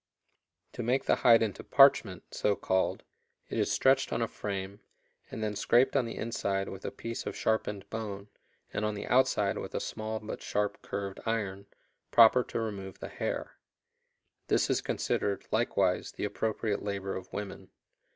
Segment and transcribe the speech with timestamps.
[0.73, 3.03] To make the hide into parchment (so called)
[3.49, 4.79] it is stretched on a frame,
[5.29, 8.27] and then scraped on the inside with a piece of sharpened bone
[8.73, 11.67] and on the outside with a small but sharp curved iron,
[12.09, 13.57] proper to remove the hair.
[14.47, 17.69] This is considered, likewise, the appropriate labor of women.